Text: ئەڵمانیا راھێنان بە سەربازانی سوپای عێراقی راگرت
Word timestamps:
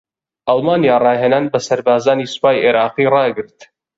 ئەڵمانیا 0.47 0.95
راھێنان 1.05 1.45
بە 1.51 1.59
سەربازانی 1.67 2.29
سوپای 2.33 2.61
عێراقی 2.65 3.11
راگرت 3.13 3.57